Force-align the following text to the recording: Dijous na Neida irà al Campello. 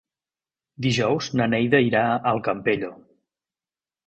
Dijous 0.85 1.27
na 1.41 1.47
Neida 1.51 1.83
irà 1.89 2.01
al 2.33 2.43
Campello. 2.49 2.91